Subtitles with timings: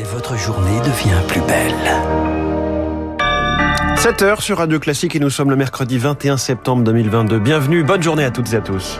[0.00, 1.74] et votre journée devient plus belle.
[3.96, 7.38] 7h sur Radio Classique et nous sommes le mercredi 21 septembre 2022.
[7.38, 8.98] Bienvenue, bonne journée à toutes et à tous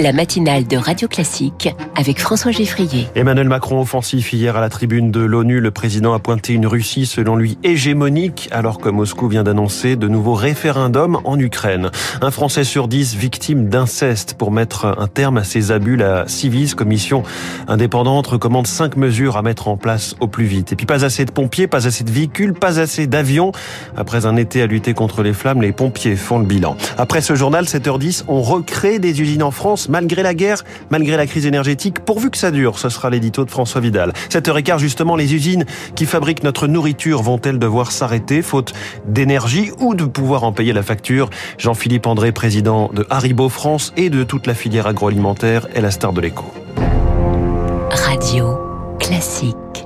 [0.00, 3.06] la matinale de Radio Classique avec François Geffrier.
[3.14, 5.60] Emmanuel Macron offensif hier à la tribune de l'ONU.
[5.60, 10.08] Le président a pointé une Russie selon lui hégémonique alors que Moscou vient d'annoncer de
[10.08, 11.90] nouveaux référendums en Ukraine.
[12.22, 14.34] Un Français sur dix victime d'inceste.
[14.34, 17.22] Pour mettre un terme à ces abus, la Civis, commission
[17.68, 20.72] indépendante, recommande cinq mesures à mettre en place au plus vite.
[20.72, 23.52] Et puis pas assez de pompiers, pas assez de véhicules, pas assez d'avions.
[23.96, 26.76] Après un été à lutter contre les flammes, les pompiers font le bilan.
[26.98, 31.26] Après ce journal, 7h10, on recrée des usines en France malgré la guerre, malgré la
[31.26, 32.78] crise énergétique, pourvu que ça dure.
[32.78, 34.12] Ce sera l'édito de François Vidal.
[34.30, 38.72] 7h15, justement, les usines qui fabriquent notre nourriture vont-elles devoir s'arrêter, faute
[39.06, 41.30] d'énergie ou de pouvoir en payer la facture?
[41.58, 46.12] Jean-Philippe André, président de Haribo France et de toute la filière agroalimentaire, est la star
[46.12, 46.63] de l'écho.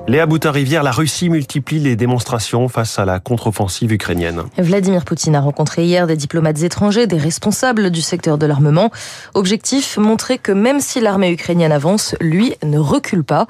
[0.09, 4.41] Léa Boutin-Rivière, la Russie multiplie les démonstrations face à la contre-offensive ukrainienne.
[4.57, 8.89] Vladimir Poutine a rencontré hier des diplomates étrangers, des responsables du secteur de l'armement.
[9.35, 13.45] Objectif, montrer que même si l'armée ukrainienne avance, lui ne recule pas.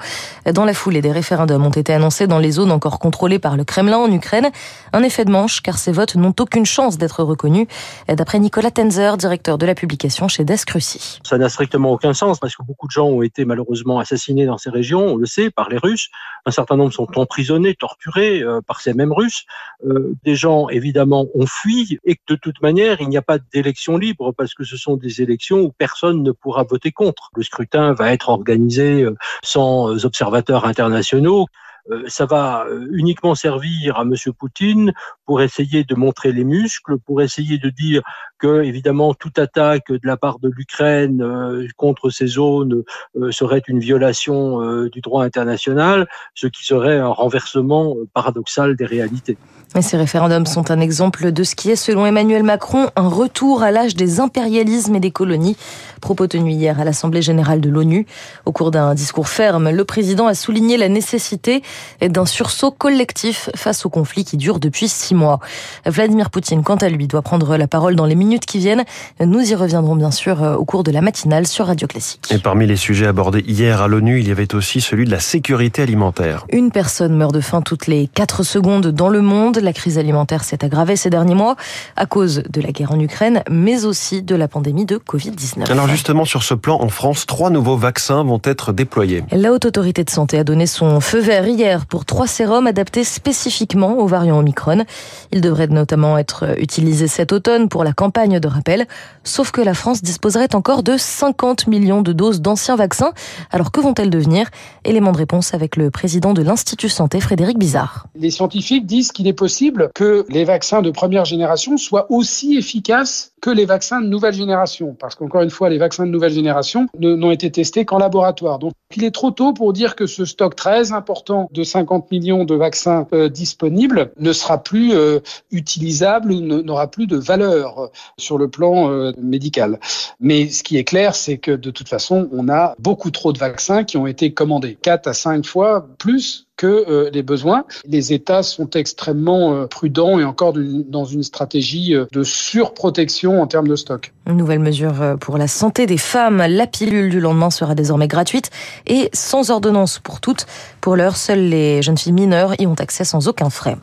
[0.52, 3.64] Dans la foulée, des référendums ont été annoncés dans les zones encore contrôlées par le
[3.64, 4.50] Kremlin en Ukraine.
[4.92, 7.68] Un effet de manche, car ces votes n'ont aucune chance d'être reconnus.
[8.06, 11.20] D'après Nicolas Tenzer, directeur de la publication chez Desk Russie.
[11.22, 14.58] Ça n'a strictement aucun sens parce que beaucoup de gens ont été malheureusement assassinés dans
[14.58, 16.10] ces régions, on le sait, par les Russes
[16.50, 19.44] un certain nombre sont emprisonnés, torturés euh, par ces mêmes Russes.
[19.86, 23.96] Euh, des gens, évidemment, ont fui et de toute manière, il n'y a pas d'élection
[23.96, 27.30] libre parce que ce sont des élections où personne ne pourra voter contre.
[27.36, 31.46] Le scrutin va être organisé euh, sans observateurs internationaux.
[31.90, 34.92] Euh, ça va euh, uniquement servir à Monsieur Poutine
[35.26, 38.02] pour essayer de montrer les muscles, pour essayer de dire
[38.38, 42.82] que évidemment toute attaque de la part de l'Ukraine euh, contre ces zones
[43.30, 49.36] serait une violation du droit international, ce qui serait un renversement paradoxal des réalités.
[49.76, 53.62] Et ces référendums sont un exemple de ce qui est, selon Emmanuel Macron, un retour
[53.62, 55.56] à l'âge des impérialismes et des colonies.
[56.00, 58.04] Propos tenus hier à l'Assemblée générale de l'ONU.
[58.46, 61.62] Au cours d'un discours ferme, le président a souligné la nécessité
[62.00, 65.40] d'un sursaut collectif face au conflit qui dure depuis six mois.
[65.86, 68.84] Vladimir Poutine, quant à lui, doit prendre la parole dans les minutes qui viennent.
[69.24, 72.30] Nous y reviendrons bien sûr euh, au cours de la matinale sur Radio Classique.
[72.30, 75.20] Et parmi les sujets abordés hier à l'ONU, il y avait aussi celui de la
[75.20, 76.46] sécurité alimentaire.
[76.50, 79.58] Une personne meurt de faim toutes les quatre secondes dans le monde.
[79.58, 81.56] La crise alimentaire s'est aggravée ces derniers mois
[81.96, 85.70] à cause de la guerre en Ukraine, mais aussi de la pandémie de Covid-19.
[85.70, 89.24] Alors justement, sur ce plan, en France, trois nouveaux vaccins vont être déployés.
[89.32, 93.04] La Haute Autorité de Santé a donné son feu vert hier pour trois sérums adaptés
[93.04, 94.84] spécifiquement aux variants Omicron.
[95.32, 98.86] Ils devraient notamment être utilisés cet automne pour la campagne de rappel,
[99.24, 103.12] sauf que la France disposerait encore de 50 millions de doses d'anciens vaccins.
[103.50, 104.48] Alors que vont-elles devenir?
[104.84, 108.06] Élément de réponse avec le président de l'Institut Santé, Frédéric Bizarre.
[108.14, 113.32] Les scientifiques disent qu'il est possible que les vaccins de première génération soient aussi efficaces
[113.40, 116.86] que les vaccins de nouvelle génération, parce qu'encore une fois, les vaccins de nouvelle génération
[116.98, 118.58] n'ont été testés qu'en laboratoire.
[118.58, 122.44] Donc, il est trop tôt pour dire que ce stock très important de 50 millions
[122.44, 127.86] de vaccins euh, disponibles ne sera plus euh, utilisable ou n'aura plus de valeur euh,
[128.18, 129.78] sur le plan médical.
[130.20, 133.38] Mais ce qui est clair, c'est que de toute façon, on a beaucoup trop de
[133.38, 137.64] vaccins qui ont été commandés, 4 à 5 fois plus que euh, les besoins.
[137.86, 143.46] Les États sont extrêmement euh, prudents et encore dans une stratégie euh, de surprotection en
[143.46, 144.12] termes de stock.
[144.26, 146.44] Une nouvelle mesure pour la santé des femmes.
[146.46, 148.50] La pilule du lendemain sera désormais gratuite
[148.86, 150.44] et sans ordonnance pour toutes.
[150.82, 153.78] Pour l'heure, seules les jeunes filles mineures y ont accès sans aucun frais.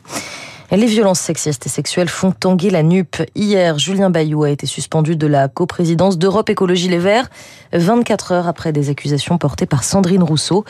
[0.70, 3.16] Les violences sexistes et sexuelles font tanguer la nupe.
[3.34, 7.30] Hier, Julien Bayou a été suspendu de la coprésidence d'Europe Écologie Les Verts,
[7.72, 10.66] 24 heures après des accusations portées par Sandrine Rousseau.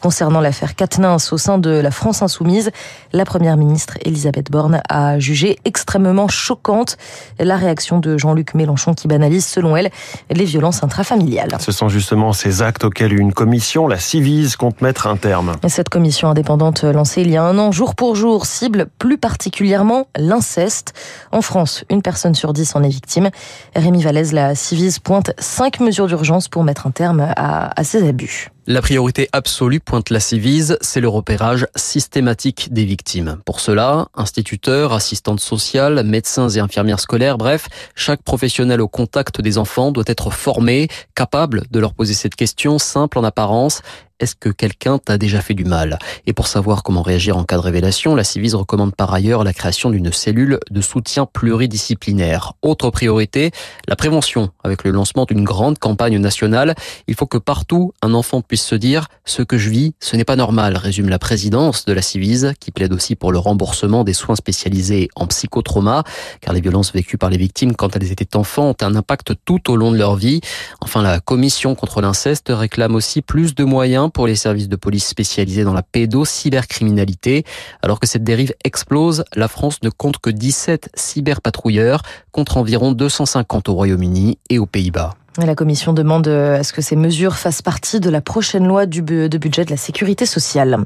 [0.00, 2.70] Concernant l'affaire Katnins au sein de la France Insoumise,
[3.12, 6.96] la première ministre Elisabeth Borne a jugé extrêmement choquante
[7.38, 9.90] la réaction de Jean-Luc Mélenchon qui banalise, selon elle,
[10.30, 11.58] les violences intrafamiliales.
[11.60, 15.56] Ce sont justement ces actes auxquels une commission, la Civise, compte mettre un terme.
[15.68, 19.41] Cette commission indépendante lancée il y a un an, jour pour jour, cible plus particulièrement
[19.42, 20.92] particulièrement l'inceste.
[21.32, 23.30] En France, une personne sur dix en est victime.
[23.74, 28.06] Rémi Vallès, la Civise, pointe cinq mesures d'urgence pour mettre un terme à, à ces
[28.06, 28.50] abus.
[28.68, 33.38] La priorité absolue, pointe la Civise, c'est le repérage systématique des victimes.
[33.44, 37.66] Pour cela, instituteurs, assistantes sociales, médecins et infirmières scolaires, bref,
[37.96, 40.86] chaque professionnel au contact des enfants doit être formé,
[41.16, 43.82] capable de leur poser cette question simple en apparence
[44.22, 45.98] est-ce que quelqu'un t'a déjà fait du mal?
[46.26, 49.52] Et pour savoir comment réagir en cas de révélation, la Civise recommande par ailleurs la
[49.52, 52.52] création d'une cellule de soutien pluridisciplinaire.
[52.62, 53.50] Autre priorité,
[53.88, 56.76] la prévention avec le lancement d'une grande campagne nationale.
[57.08, 60.26] Il faut que partout un enfant puisse se dire ce que je vis, ce n'est
[60.26, 64.12] pas normal, résume la présidence de la Civise, qui plaide aussi pour le remboursement des
[64.12, 66.04] soins spécialisés en psychotrauma,
[66.42, 69.70] car les violences vécues par les victimes quand elles étaient enfants ont un impact tout
[69.70, 70.42] au long de leur vie.
[70.82, 75.06] Enfin, la commission contre l'inceste réclame aussi plus de moyens pour les services de police
[75.06, 77.46] spécialisés dans la pédocybercriminalité.
[77.80, 82.02] Alors que cette dérive explose, la France ne compte que 17 cyberpatrouilleurs
[82.32, 85.14] contre environ 250 au Royaume-Uni et aux Pays-Bas.
[85.38, 88.84] La Commission demande euh, à ce que ces mesures fassent partie de la prochaine loi
[88.84, 90.80] de budget de la sécurité sociale.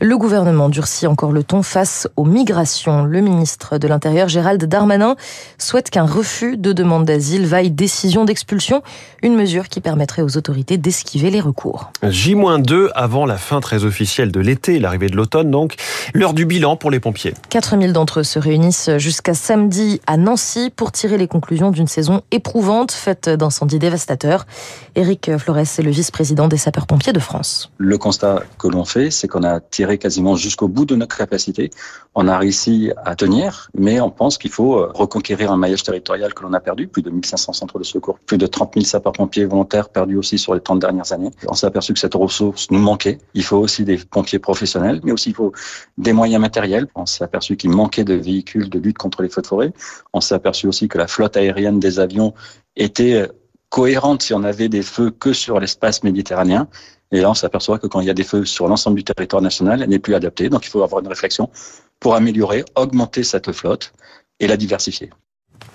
[0.00, 3.04] Le gouvernement durcit encore le ton face aux migrations.
[3.04, 5.14] Le ministre de l'Intérieur, Gérald Darmanin,
[5.58, 8.82] souhaite qu'un refus de demande d'asile vaille décision d'expulsion,
[9.22, 11.92] une mesure qui permettrait aux autorités d'esquiver les recours.
[12.02, 15.76] J-2 avant la fin très officielle de l'été, l'arrivée de l'automne donc.
[16.14, 17.34] L'heure du bilan pour les pompiers.
[17.50, 22.22] 4000 d'entre eux se réunissent jusqu'à samedi à Nancy pour tirer les conclusions d'une saison
[22.32, 24.46] éprouvante faite d'incendies dévastateur.
[24.94, 27.70] Éric Flores est le vice-président des sapeurs-pompiers de France.
[27.76, 31.70] Le constat que l'on fait, c'est qu'on a tiré quasiment jusqu'au bout de notre capacité.
[32.14, 36.32] On a réussi à tenir, mais on pense qu'il faut euh, reconquérir un maillage territorial
[36.32, 39.44] que l'on a perdu, plus de 1500 centres de secours, plus de 30 000 sapeurs-pompiers
[39.44, 41.30] volontaires perdus aussi sur les 30 dernières années.
[41.48, 43.18] On s'est aperçu que cette ressource nous manquait.
[43.34, 45.52] Il faut aussi des pompiers professionnels, mais aussi il faut
[45.98, 46.86] des moyens matériels.
[46.94, 49.72] On s'est aperçu qu'il manquait de véhicules de lutte contre les feux de forêt.
[50.14, 52.32] On s'est aperçu aussi que la flotte aérienne des avions
[52.76, 53.28] était euh,
[53.74, 56.68] cohérente si on avait des feux que sur l'espace méditerranéen.
[57.10, 59.42] Et là, on s'aperçoit que quand il y a des feux sur l'ensemble du territoire
[59.42, 60.48] national, elle n'est plus adaptée.
[60.48, 61.50] Donc, il faut avoir une réflexion
[61.98, 63.92] pour améliorer, augmenter cette flotte
[64.38, 65.10] et la diversifier.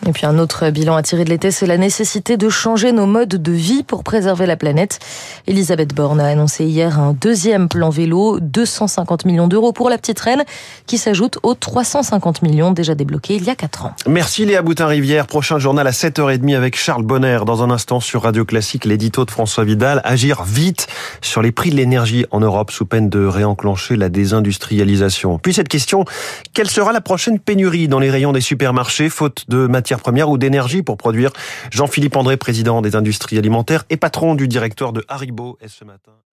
[0.07, 3.05] Et puis un autre bilan à tirer de l'été, c'est la nécessité de changer nos
[3.05, 4.99] modes de vie pour préserver la planète.
[5.45, 10.19] Elisabeth Borne a annoncé hier un deuxième plan vélo, 250 millions d'euros pour la petite
[10.19, 10.43] reine,
[10.87, 13.93] qui s'ajoute aux 350 millions déjà débloqués il y a 4 ans.
[14.07, 15.27] Merci Léa Boutin-Rivière.
[15.27, 17.39] Prochain journal à 7h30 avec Charles Bonner.
[17.45, 20.01] Dans un instant sur Radio Classique, l'édito de François Vidal.
[20.05, 20.87] Agir vite
[21.21, 25.39] sur les prix de l'énergie en Europe sous peine de réenclencher la désindustrialisation.
[25.39, 26.05] Puis cette question,
[26.53, 30.37] quelle sera la prochaine pénurie dans les rayons des supermarchés faute de matières première ou
[30.37, 31.31] d'énergie pour produire.
[31.71, 36.11] Jean-Philippe André, président des industries alimentaires et patron du directeur de Haribo, est ce matin.